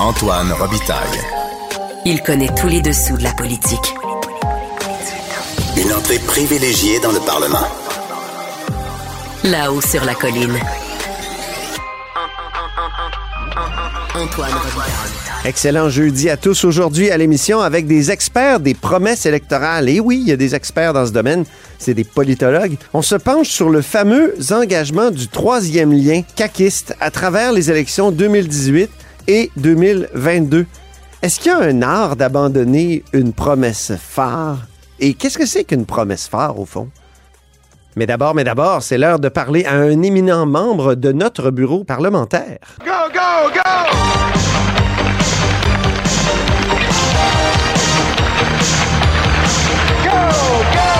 [0.00, 1.20] Antoine Robitaille.
[2.04, 3.94] Il connaît tous les dessous de la politique.
[5.76, 7.66] Une entrée privilégiée dans le Parlement.
[9.44, 10.58] Là-haut sur la colline.
[14.16, 15.14] Antoine Robitaille.
[15.44, 19.88] Excellent jeudi à tous aujourd'hui à l'émission avec des experts des promesses électorales.
[19.88, 21.44] Et oui, il y a des experts dans ce domaine,
[21.78, 22.76] c'est des politologues.
[22.94, 28.10] On se penche sur le fameux engagement du troisième lien caquiste à travers les élections
[28.10, 28.90] 2018
[29.26, 30.66] et 2022.
[31.22, 34.66] Est-ce qu'il y a un art d'abandonner une promesse phare?
[35.00, 36.88] Et qu'est-ce que c'est qu'une promesse phare au fond?
[37.96, 41.84] Mais d'abord, mais d'abord, c'est l'heure de parler à un éminent membre de notre bureau
[41.84, 42.58] parlementaire.
[42.80, 43.60] Go, go, go!
[50.02, 50.18] Go,
[50.72, 50.90] go!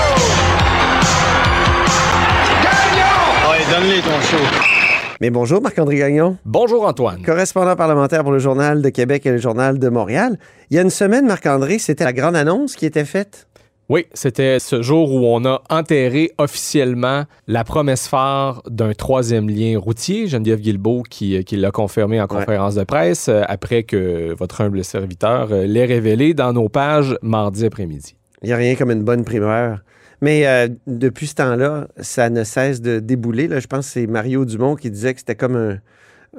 [2.63, 3.51] Gagnon!
[3.51, 4.74] Ouais, donne-les ton show.
[5.21, 7.21] Mais bonjour Marc-André Gagnon, Bonjour Antoine.
[7.21, 10.37] correspondant parlementaire pour le Journal de Québec et le Journal de Montréal.
[10.69, 13.47] Il y a une semaine, Marc-André, c'était la grande annonce qui était faite.
[13.87, 19.79] Oui, c'était ce jour où on a enterré officiellement la promesse phare d'un troisième lien
[19.79, 20.27] routier.
[20.27, 24.83] Geneviève Guilbeault qui, qui l'a confirmé en conférence de presse euh, après que votre humble
[24.83, 28.15] serviteur euh, l'ait révélé dans nos pages mardi après-midi.
[28.41, 29.79] Il n'y a rien comme une bonne primeur.
[30.25, 33.47] Mais euh, depuis ce temps-là, ça ne cesse de débouler.
[33.47, 35.77] Là, je pense que c'est Mario Dumont qui disait que c'était comme un,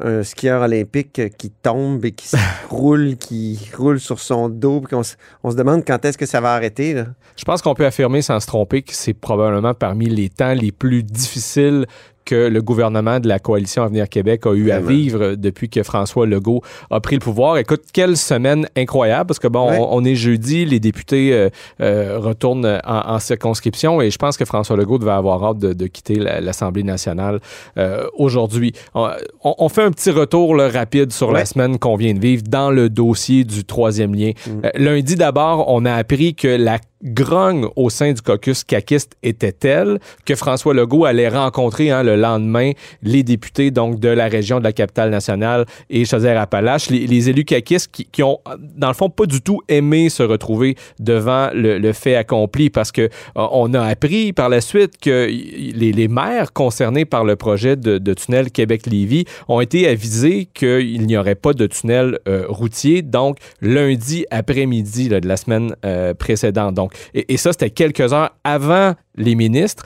[0.05, 2.37] un skieur olympique qui tombe et qui se
[2.69, 4.81] roule, qui roule sur son dos.
[4.81, 6.95] puis qu'on se- on se demande quand est-ce que ça va arrêter.
[6.95, 7.07] là.
[7.37, 10.73] Je pense qu'on peut affirmer sans se tromper que c'est probablement parmi les temps les
[10.73, 11.87] plus difficiles
[12.27, 14.89] que le gouvernement de la coalition Avenir Québec a eu à Vraiment.
[14.89, 16.61] vivre depuis que François Legault
[16.91, 17.57] a pris le pouvoir.
[17.57, 19.79] Écoute, quelle semaine incroyable parce que bon, Ouais.
[19.81, 21.49] on, on est jeudi, les députés euh,
[21.81, 25.73] euh, retournent en, en circonscription et je pense que François Legault devait avoir hâte de,
[25.73, 27.41] de quitter la- l'Assemblée nationale
[27.79, 28.73] euh, aujourd'hui.
[28.95, 31.35] On, fait un petit retour là, rapide sur Ouais.
[31.41, 34.33] la semaine qu'on vient de vivre dans le dossier du troisième lien.
[34.47, 34.61] Mm.
[34.83, 39.99] Lundi d'abord, on a appris que la grogne au sein du caucus caquiste était telle
[40.25, 42.73] que François Legault allait rencontrer hein, le lendemain
[43.03, 47.45] les députés donc de la région de la capitale nationale et Chaudière-Appalaches, les, les élus
[47.45, 48.41] caquistes qui, qui ont
[48.77, 53.03] dans le fond pas du tout aimé se retrouver devant le, fait accompli parce que
[53.03, 58.15] euh, on a appris par la suite que les, maires concernés par le projet de,
[58.15, 64.25] tunnel Québec-Lévis ont été avisés qu'il n'y aurait pas de tunnel euh, routier donc lundi
[64.31, 66.75] après-midi de la semaine euh, précédente.
[67.15, 69.85] Et, ça, c'était quelques heures avant les ministres.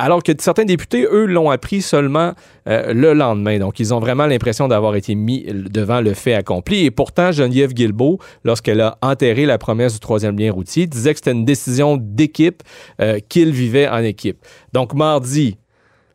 [0.00, 2.32] Alors que certains députés, eux, l'ont appris seulement
[2.68, 3.58] euh, le lendemain.
[3.58, 6.84] Donc, ils ont vraiment l'impression d'avoir été mis devant le fait accompli.
[6.84, 11.18] Et pourtant, Geneviève Guilbeault, lorsqu'elle a enterré la promesse du troisième lien routier, disait que
[11.18, 12.62] c'était une décision d'équipe,
[13.00, 14.38] euh, qu'il vivait en équipe.
[14.72, 15.58] Donc, mardi,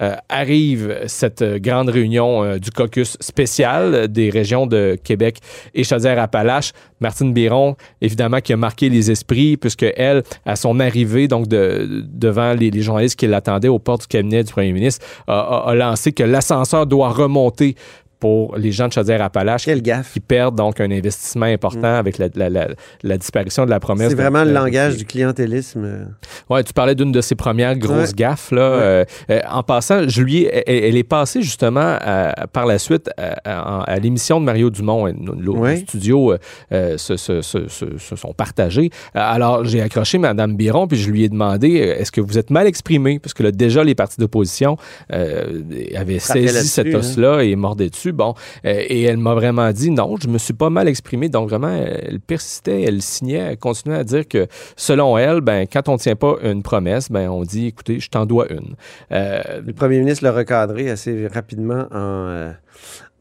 [0.04, 5.38] euh, arrive cette grande réunion euh, du caucus spécial des régions de Québec
[5.74, 6.74] et Chaudière-Appalaches.
[7.00, 12.04] Martine Biron, évidemment, qui a marqué les esprits, puisque elle, à son arrivée, donc de,
[12.06, 16.24] devant les, journalistes qui l'attendaient aux portes du cabinet du premier ministre, a lancé que
[16.24, 17.76] l'ascenseur doit remonter
[18.24, 20.14] pour les gens de Chaudière-Appalaches Quel qui, gaffe.
[20.14, 22.68] qui perdent donc un investissement important avec la, la- la-
[23.04, 24.08] la disparition de la promesse.
[24.12, 26.08] C'est de- vraiment le langage du clientélisme.
[26.50, 28.16] Ouais, tu parlais d'une de ses premières grosses Ouais.
[28.16, 28.52] gaffes.
[28.52, 28.70] Là.
[28.72, 28.82] Ouais.
[28.82, 32.80] Euh, euh, en passant, je lui ai- elle, elle est passée justement à- par la
[32.80, 35.12] suite à, à- à l'émission de Mario Dumont.
[35.14, 35.76] Nos Ouais.
[35.86, 36.38] studios euh,
[36.72, 38.90] euh, se, se- se- se- se sont partagés.
[39.14, 42.68] Alors, j'ai accroché Mme Biron, puis je lui ai demandé est-ce que vous êtes mal
[42.68, 43.20] exprimé?
[43.20, 44.78] Parce que là, déjà, les partis d'opposition
[45.10, 47.00] avaient saisi cet hein.
[47.00, 48.13] os-là et mordaient dessus.
[48.14, 48.34] Bon,
[48.66, 51.30] euh, et elle m'a vraiment dit non, je me suis pas mal exprimé.
[51.30, 55.90] Donc, vraiment, elle persistait, elle signait, elle continuait à dire que selon elle, ben, quand
[55.90, 58.76] on ne tient pas une promesse, ben, on dit écoutez, je t'en dois une.
[59.12, 62.52] Euh, Le premier ministre l'a recadré assez rapidement en, euh,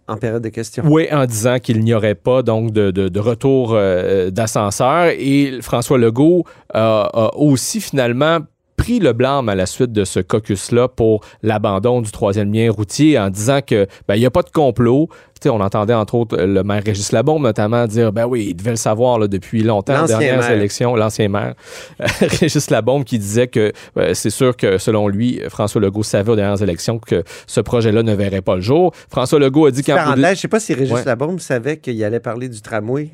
[0.09, 0.83] en période de questions.
[0.87, 5.07] Oui, en disant qu'il n'y aurait pas donc de, de- de retour euh, d'ascenseur.
[5.17, 8.39] Et François Legault a aussi finalement
[8.83, 13.17] pris le blâme à la suite de ce caucus-là pour l'abandon du troisième lien routier
[13.17, 15.09] en disant que ben, il n'y a pas de complot.
[15.45, 18.77] On entendait entre autres le maire Régis Labombe notamment dire ben oui, il devait le
[18.77, 20.51] savoir là, depuis longtemps, L'ancien dernières maire.
[20.53, 21.55] élections, l'ancien maire
[22.01, 22.07] euh,
[22.41, 26.37] Régis Labombe qui disait que euh, c'est sûr que selon lui, François Legault savait aux
[26.37, 28.93] dernières élections que ce projet-là ne verrait pas le jour.
[29.11, 31.05] François Legault a dit qu'en Parenthèse, je ne sais pas si Régis Ouais.
[31.05, 33.11] Labombe savait qu'il allait parler du tramway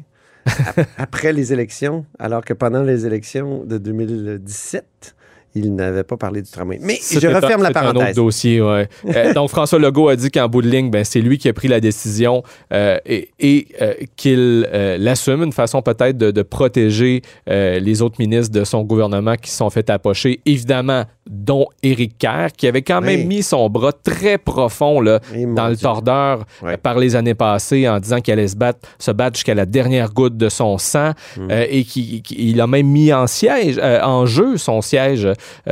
[0.46, 5.14] ap- après les élections, alors que pendant les élections de 2017,
[5.54, 6.78] il n'avait pas parlé du tramway.
[6.80, 8.16] Mais je un- referme la c'est un autre parenthèse.
[8.16, 8.88] dossier, ouais.
[9.14, 11.52] Euh, donc, François Legault a dit qu'en bout de ligne, ben, c'est lui qui a
[11.52, 12.42] pris la décision
[12.72, 14.68] euh, et, et, euh, qu'il
[14.98, 19.56] l'assume, une façon peut-être de, de protéger les autres ministres de son gouvernement qui se
[19.58, 24.38] sont fait approcher, évidemment, dont Éric Kerr, qui avait quand même mis son bras très
[24.38, 25.20] profond là,
[25.54, 25.82] dans le Dieu.
[25.82, 26.76] tordeur Ouais.
[26.76, 30.12] par les années passées en disant qu'il allait se battre, se battre jusqu'à la dernière
[30.12, 31.50] goutte de son sang Hmm.
[31.50, 35.28] et qu'il a même mis en siège, en jeu son siège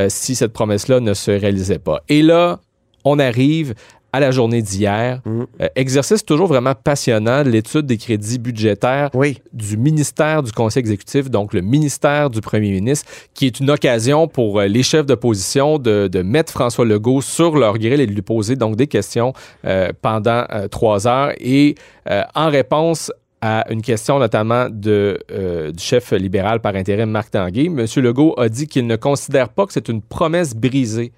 [0.08, 2.02] si cette promesse-là ne se réalisait pas.
[2.08, 2.60] Et là,
[3.04, 3.74] on arrive
[4.16, 5.20] à la journée d'hier.
[5.24, 5.42] Mm.
[5.60, 11.30] Euh, exercice toujours vraiment passionnant, l'étude des crédits budgétaires Oui, du ministère du Conseil exécutif,
[11.30, 15.78] donc le ministère du Premier ministre, qui est une occasion pour euh, les chefs d'opposition
[15.78, 19.34] de, de mettre François Legault sur leur grille et de lui poser donc des questions
[19.66, 21.32] euh, pendant euh, trois heures.
[21.38, 21.74] Et
[22.08, 27.30] euh, en réponse à une question notamment de, euh, du chef libéral par intérim Marc
[27.30, 27.84] Tanguay, M.
[27.96, 31.12] Legault a dit qu'il ne considère pas que c'est une promesse brisée.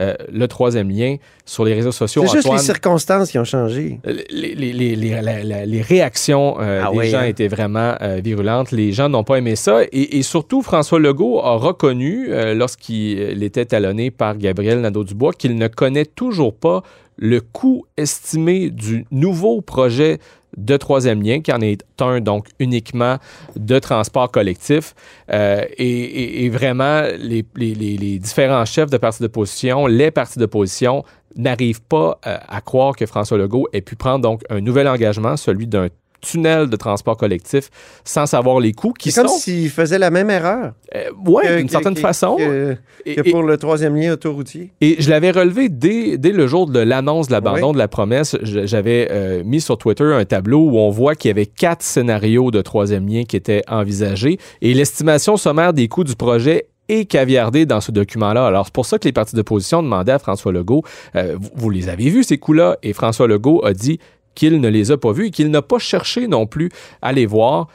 [0.00, 2.24] euh, le troisième lien sur les réseaux sociaux.
[2.26, 4.00] c'est juste les circonstances qui ont changé.
[4.04, 7.26] Les, les- les- les- les réactions euh, Ah des oui, gens hein?
[7.26, 8.72] étaient vraiment euh, virulentes.
[8.72, 9.84] Les gens n'ont pas aimé ça.
[9.92, 15.32] Et, et surtout, François Legault a reconnu, euh, lorsqu'il euh, était talonné par Gabriel Nadeau-Dubois,
[15.32, 16.82] qu'il ne connaît toujours pas
[17.16, 20.18] le coût estimé du nouveau projet
[20.56, 23.18] de troisième lien, qui en est un donc uniquement
[23.56, 24.94] de transport collectif.
[25.32, 31.04] Euh, et, vraiment, les différents chefs de partis d'opposition, les partis d'opposition
[31.36, 35.36] n'arrivent pas euh, à croire que François Legault ait pu prendre donc un nouvel engagement,
[35.36, 35.88] celui d'un
[36.24, 37.70] tunnel de transport collectif,
[38.04, 39.38] sans savoir les coûts qui C'est comme sont...
[39.38, 40.72] s'il faisait la même erreur.
[40.94, 42.36] Euh, que- d'une certaine que- façon.
[42.36, 44.72] Que, Et- que et- pour le troisième lien autoroutier.
[44.80, 48.36] et je l'avais relevé dès, dès le jour de l'annonce de l'abandon de la promesse.
[48.42, 52.50] J'avais euh, mis sur Twitter un tableau où on voit qu'il y avait quatre scénarios
[52.50, 57.64] de troisième lien qui étaient envisagés et l'estimation sommaire des coûts du projet est caviardée
[57.64, 58.46] dans ce document-là.
[58.46, 60.82] Alors, c'est pour ça que les partis d'opposition demandaient à François Legault,
[61.16, 62.76] euh, vous, vous les avez vus, ces coûts-là?
[62.82, 63.98] Et François Legault a dit
[64.34, 66.70] qu'il ne les a pas vus et qu'il n'a pas cherché non plus
[67.02, 67.68] à les voir.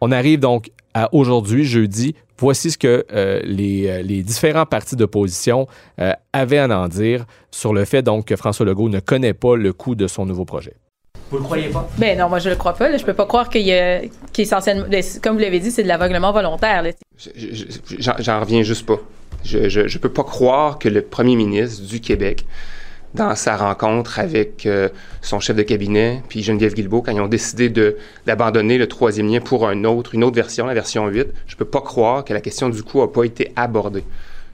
[0.00, 2.14] On arrive donc à aujourd'hui, jeudi.
[2.38, 5.66] Voici ce que euh, les, euh, les différents partis d'opposition
[6.00, 9.56] euh, avaient à en dire sur le fait donc que François Legault ne connaît pas
[9.56, 10.74] le coût de son nouveau projet.
[11.30, 11.88] Vous le croyez pas?
[11.98, 12.90] Ben non, moi je le crois pas.
[12.90, 12.98] là.
[12.98, 14.00] Je peux pas croire qu'il y a,
[14.32, 16.84] qu'il est essentiellement, ben, c'est- comme vous l'avez dit, c'est de l'aveuglement volontaire.
[17.98, 18.98] j'en reviens juste pas.
[19.44, 22.44] Je, je, je peux pas croire que le premier ministre du Québec,
[23.16, 24.88] dans sa rencontre avec euh,
[25.22, 27.72] son chef de cabinet, puis Geneviève Guilbeault, quand ils ont décidé
[28.26, 31.64] d'abandonner le troisième lien pour un autre, une autre version, la version 8, je peux
[31.64, 34.04] pas croire que la question du coût a pas été abordée.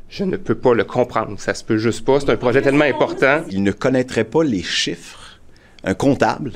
[0.08, 1.38] Je ne peux pas le comprendre.
[1.40, 2.20] Ça se peut juste pas.
[2.20, 3.42] C'est un projet tellement important.
[3.50, 5.40] il ne connaîtrait pas les chiffres,
[5.84, 6.52] un comptable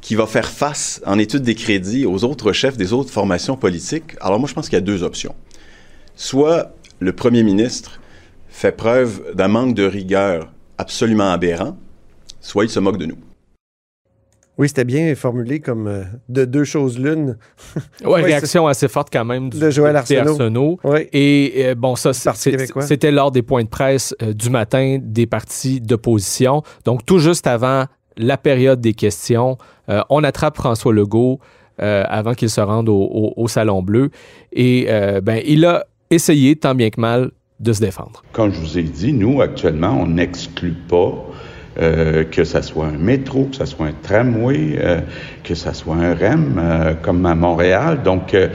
[0.00, 4.16] qui va faire face en étude des crédits aux autres chefs des autres formations politiques.
[4.20, 5.34] Alors moi, je pense qu'il y a deux options.
[6.14, 8.00] Soit le premier ministre
[8.50, 10.48] fait preuve d'un manque de rigueur
[10.80, 11.76] absolument aberrant,
[12.40, 13.18] soit il se moque de nous.
[14.58, 17.38] Oui, c'était bien formulé comme euh, de deux choses l'une.
[18.04, 20.78] Ouais, réaction assez forte quand même du De Joël Arsenault.
[20.84, 21.08] Oui.
[21.14, 25.80] Et euh, bon, ça, c'était lors des points de presse euh, du matin des partis
[25.80, 26.62] d'opposition.
[26.84, 27.86] Donc, tout juste avant
[28.18, 29.56] la période des questions,
[29.88, 31.40] euh, on attrape François Legault
[31.80, 34.10] euh, avant qu'il se rende au, au- au Salon Bleu.
[34.52, 37.30] Et euh, ben, il a essayé, tant bien que mal,
[37.60, 38.22] de se défendre.
[38.32, 41.14] Comme je vous ai dit, nous, actuellement, on n'exclut pas
[41.78, 45.00] euh, que ça soit un métro, que ça soit un tramway, euh,
[45.44, 48.02] que ça soit un REM, euh, comme à Montréal.
[48.02, 48.50] Donc, il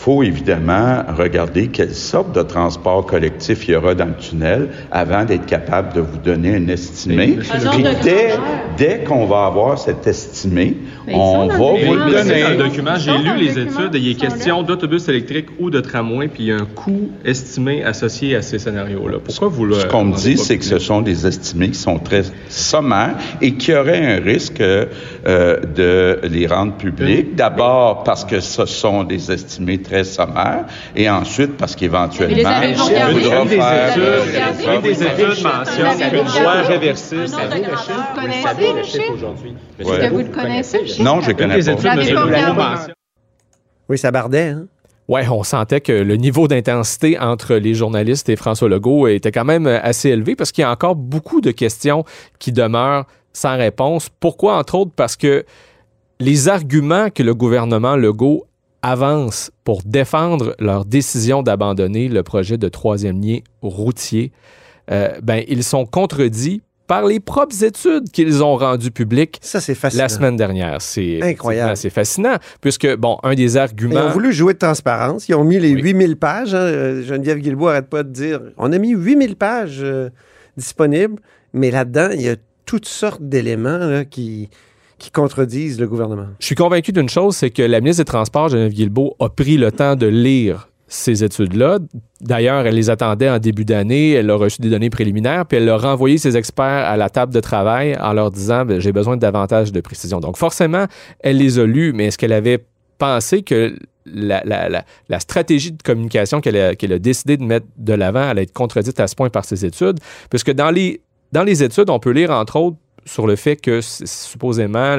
[0.00, 5.26] faut évidemment regarder quelle sorte de transport collectif il y aura dans le tunnel avant
[5.26, 7.36] d'être capable de vous donner un estimé.
[7.52, 8.30] Un genre Puis dès,
[8.78, 12.42] dès qu'on va avoir cet estimé, Mais ils on va vous le donner.
[12.42, 15.80] Dans le document, j'ai lu les études et il est question d'autobus électrique ou de
[15.80, 19.18] tramway, puis il y a un coût estimé associé à ces scénarios-là.
[19.22, 19.74] Pourquoi vous le.
[19.74, 23.52] Ce qu'on me dit, c'est que ce sont des estimés qui sont très sommaires et
[23.52, 24.86] qui auraient un risque euh,
[25.26, 27.34] de les rendre publics.
[27.34, 33.56] D'abord parce que ce sont des estimés très sommaires et ensuite parce qu'éventuellement, Une des
[33.56, 34.80] faire...
[34.82, 37.26] des études mentionne qu'une loi réversible.
[37.26, 37.36] Vous
[38.14, 39.34] connaissez le chiffre?
[39.78, 39.96] Ouais.
[39.96, 41.02] Est-ce que vous le connaissez?
[41.02, 41.74] Non, je Une connais des
[42.14, 42.86] pas.
[43.88, 44.50] Oui, ça bardait.
[44.50, 44.66] Hein?
[45.08, 49.44] Ouais, on sentait que le niveau d'intensité entre les journalistes et François Legault était quand
[49.44, 52.04] même assez élevé parce qu'il y a encore beaucoup de questions
[52.38, 54.08] qui demeurent sans réponse.
[54.20, 55.44] Pourquoi, entre autres, parce que
[56.20, 58.44] les arguments que le gouvernement Legault
[58.82, 64.32] avance pour défendre leur décision d'abandonner le projet de troisième lien routier,
[64.90, 69.76] euh, ben, ils sont contredits par les propres études qu'ils ont rendues publiques Ça, c'est
[69.76, 70.02] fascinant.
[70.02, 70.82] la semaine dernière.
[70.82, 71.76] C'est Incroyable.
[71.76, 74.06] C'est fascinant, puisque, bon, un des Ils arguments...
[74.06, 75.28] ont voulu jouer de transparence.
[75.28, 76.52] Ils ont mis les 8000 pages.
[76.52, 76.58] hein.
[76.58, 80.10] Euh, Geneviève Guilbeault arrête pas de dire on a mis 8000 pages euh,
[80.56, 81.20] disponibles,
[81.52, 82.34] mais là-dedans, il y a
[82.66, 84.48] toutes sortes d'éléments là, qui,
[85.00, 86.26] qui contredisent le gouvernement?
[86.38, 89.56] Je suis convaincu d'une chose, c'est que la ministre des Transports, Geneviève Guilbeault, a pris
[89.56, 91.78] le temps de lire ces études-là.
[92.20, 95.68] D'ailleurs, elle les attendait en début d'année, elle a reçu des données préliminaires, puis elle
[95.68, 99.16] a renvoyé ses experts à la table de travail en leur disant Ben, j'ai besoin
[99.16, 100.20] de davantage de précision.
[100.20, 100.86] Donc, forcément,
[101.20, 102.66] elle les a lus, mais est-ce qu'elle avait
[102.98, 104.84] pensé que la,
[105.20, 108.98] stratégie de communication qu'elle a, qu'elle a décidé de mettre de l'avant allait être contredite
[108.98, 110.00] à ce point par ses études?
[110.28, 113.80] Puisque dans les, dans les études, on peut lire, entre autres, sur le fait que
[113.82, 114.96] supposément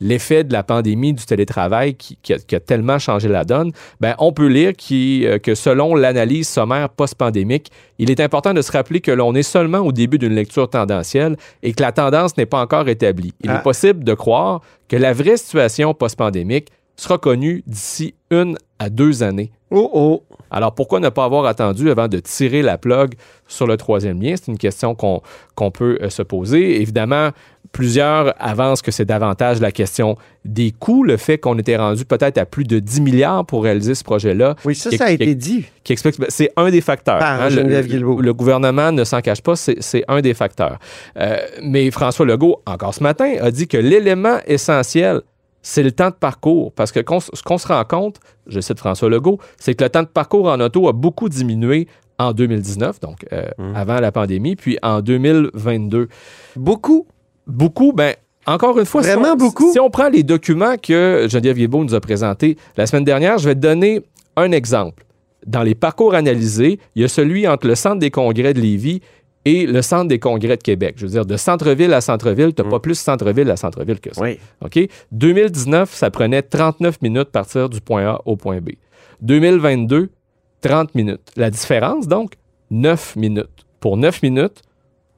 [0.00, 3.72] l'effet de la pandémie du télétravail qui, qui a, qui a tellement changé la donne,
[4.00, 8.62] ben, on peut lire qui, euh, que selon l'analyse sommaire post-pandémique, il est important de
[8.62, 12.36] se rappeler que l'on est seulement au début d'une lecture tendancielle et que la tendance
[12.36, 13.32] n'est pas encore établie.
[13.42, 13.56] Il Ah.
[13.58, 19.22] est possible de croire que la vraie situation post-pandémique sera connue d'ici une à deux
[19.22, 19.50] années.
[19.70, 20.22] Oh oh!
[20.50, 23.14] Alors pourquoi ne pas avoir attendu avant de tirer la plug
[23.48, 24.34] sur le troisième lien?
[24.36, 26.80] C'est une question qu'on peut euh, se poser.
[26.80, 27.30] Évidemment,
[27.72, 32.38] plusieurs avancent que c'est davantage la question des coûts, le fait qu'on était rendu peut-être
[32.38, 34.54] à plus de 10 milliards pour réaliser ce projet-là.
[34.64, 35.64] Oui, ça, Qui- ça a qui- été dit.
[35.82, 37.18] qui explique, ben, c'est un des facteurs.
[37.18, 40.78] Par hein, le- gouvernement ne s'en cache pas, c'est c'est un des facteurs.
[41.18, 45.22] Euh, mais François Legault, encore ce matin, a dit que l'élément essentiel,
[45.66, 46.72] c'est le temps de parcours.
[46.72, 50.02] Parce que ce qu'on se rend compte, je cite François Legault, c'est que le temps
[50.02, 53.74] de parcours en auto a beaucoup diminué en 2019, donc euh, Mmh.
[53.74, 56.08] avant la pandémie, puis en 2022.
[56.54, 57.06] Beaucoup?
[57.46, 58.14] Beaucoup, ben
[58.46, 59.72] encore une fois, si Vraiment on- beaucoup?
[59.72, 63.48] Si on prend les documents que Geneviève Guilbeault nous a présentés la semaine dernière, je
[63.48, 64.02] vais te donner
[64.36, 65.04] un exemple.
[65.46, 69.00] Dans les parcours analysés, il y a celui entre le centre des congrès de Lévis
[69.44, 70.94] et le centre des congrès de Québec.
[70.98, 74.14] Je veux dire, de centre-ville à centre-ville, tu n'as pas plus centre-ville à centre-ville que
[74.14, 74.22] ça.
[74.22, 74.38] Oui.
[74.64, 74.78] OK?
[75.12, 78.70] 2019, ça prenait 39 minutes partir du point A au point B.
[79.22, 80.10] 2022,
[80.60, 81.30] 30 minutes.
[81.36, 82.34] La différence, donc,
[82.70, 83.48] 9 minutes.
[83.80, 84.62] Pour 9 minutes,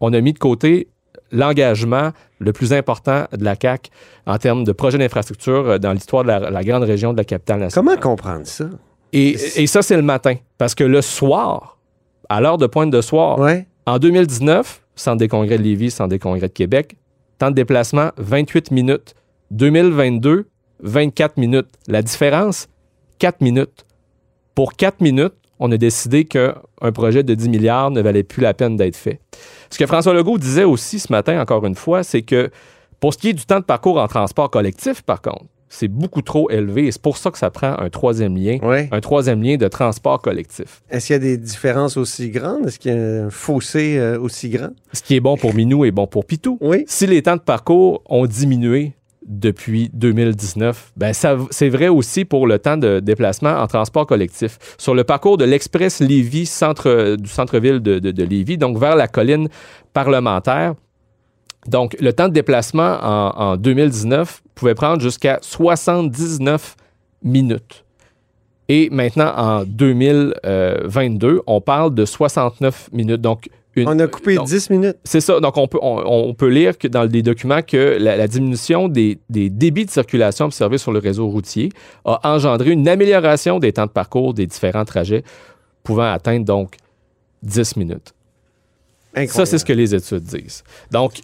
[0.00, 0.88] on a mis de côté
[1.33, 3.90] l'engagement le plus important de la CAQ
[4.26, 7.25] en termes de projet d'infrastructure euh, dans l'histoire de la, la grande région de la
[7.25, 7.97] capitale nationale.
[7.99, 8.66] Comment comprendre ça?
[9.12, 10.35] Et, et ça, c'est le matin.
[10.59, 11.78] Parce que le soir,
[12.28, 13.66] à l'heure de pointe de soir, Ouais.
[13.87, 16.97] En 2019, Centre des congrès de Lévis, Centre des congrès de Québec,
[17.38, 19.14] temps de déplacement, 28 minutes.
[19.52, 20.49] 2022,
[20.81, 21.69] 24 minutes.
[21.87, 22.69] La différence,
[23.19, 23.85] 4 minutes.
[24.55, 26.55] Pour 4 minutes, on a décidé qu'un
[26.93, 29.21] projet de 10 milliards ne valait plus la peine d'être fait.
[29.71, 32.50] Ce que François Legault disait aussi ce matin, encore une fois, c'est que
[32.99, 36.23] pour ce qui est du temps de parcours en transport collectif, par contre, c'est beaucoup
[36.23, 38.88] trop élevé et c'est pour ça que ça prend un troisième lien, Ouais.
[38.92, 40.82] un troisième lien de transport collectif.
[40.90, 42.66] Est-ce qu'il y a des différences aussi grandes?
[42.66, 44.70] Est-ce qu'il y a un fossé euh, aussi grand?
[44.92, 46.58] Ce qui est bon pour Minou est bon pour Pitou.
[46.61, 46.85] Oui.
[46.87, 48.92] Si les temps de parcours ont diminué
[49.26, 54.56] depuis 2019, ben c'est vrai aussi pour le temps de déplacement en transport collectif.
[54.78, 58.94] Sur le parcours de l'Express Lévis, centre, du centre-ville de, de, de Lévis, donc vers
[58.94, 59.49] la colline
[59.92, 60.75] parlementaire,
[61.68, 66.76] donc le temps de déplacement en, en 2019 pouvait prendre jusqu'à 79
[67.23, 67.85] minutes.
[68.68, 73.20] Et maintenant, en 2022, on parle de 69 minutes.
[73.20, 74.96] Donc, une- On a coupé donc, 10 minutes.
[75.04, 75.38] c'est ça.
[75.38, 78.88] Donc, on peut, on, on peut lire que dans les documents que la, la diminution
[78.88, 81.68] des, des débits de circulation observés sur le réseau routier
[82.04, 85.23] a engendré une amélioration des temps de parcours des différents trajets,
[85.85, 86.76] pouvant atteindre donc
[87.42, 88.14] 10 minutes.
[89.16, 89.30] Incroyable.
[89.32, 90.62] Ça, c'est ce que les études disent.
[90.92, 91.14] Donc,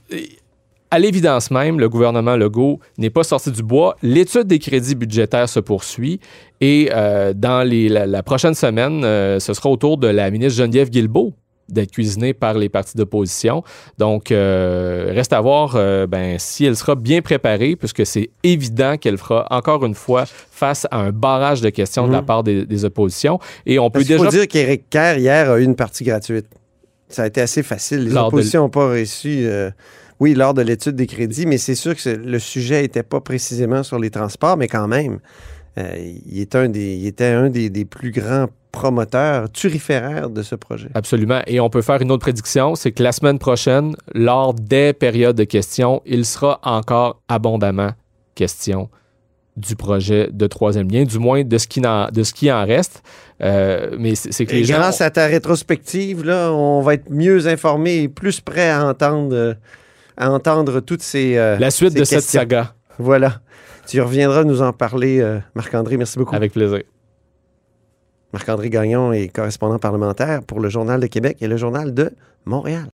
[0.90, 3.96] à l'évidence même, le gouvernement Legault n'est pas sorti du bois.
[4.02, 6.20] L'étude des crédits budgétaires se poursuit
[6.61, 10.30] et euh, dans les- la, la prochaine semaine, euh, ce sera au tour de la
[10.30, 11.32] ministre Geneviève Guilbeault
[11.68, 13.62] d'être cuisinée par les partis d'opposition.
[13.96, 15.75] Donc, euh, reste à voir
[16.08, 20.87] ben, si elle sera bien préparée, puisque c'est évident qu'elle fera encore une fois face
[20.90, 22.26] à un barrage de questions de la Mhm.
[22.26, 23.38] part des, des oppositions.
[23.64, 24.25] Et on peut Parce déjà...
[24.25, 26.46] faut dire qu'Éric Kerr, hier, a eu une partie gratuite.
[27.12, 28.04] Ça a été assez facile.
[28.04, 29.71] Les Lors oppositions n'ont pas reçu, euh,
[30.21, 33.83] oui, lors de l'étude des crédits, mais c'est sûr que le sujet n'était pas précisément
[33.83, 35.19] sur les transports, mais quand même,
[35.78, 40.42] euh, il, est un des, il était un des, des plus grands promoteurs turiféraires de
[40.42, 40.88] ce projet.
[40.95, 41.40] Absolument.
[41.47, 45.37] Et on peut faire une autre prédiction, c'est que la semaine prochaine, lors des périodes
[45.37, 47.90] de questions, il sera encore abondamment
[48.35, 48.88] question
[49.56, 52.64] du projet de troisième lien, du moins de ce qui en, de ce qui en
[52.64, 53.02] reste.
[53.42, 54.78] Euh, mais c'est que Et les gens...
[54.78, 59.35] grâce à ta rétrospective, là, on va être mieux informés et plus prêts à entendre,
[59.35, 59.54] euh,
[60.16, 61.37] à entendre toutes ces.
[61.37, 63.40] euh, La suite ces de cette saga, Voilà.
[63.87, 65.97] Tu reviendras nous en parler, euh, Marc-André.
[65.97, 66.35] Merci beaucoup.
[66.37, 66.82] avec plaisir.
[68.32, 72.11] Marc-André Gagnon est correspondant parlementaire pour le Journal de Québec et le Journal de
[72.47, 72.87] Montréal.